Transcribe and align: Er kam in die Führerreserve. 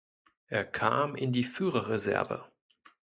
Er 0.47 0.65
kam 0.65 1.15
in 1.15 1.31
die 1.31 1.43
Führerreserve. 1.43 2.45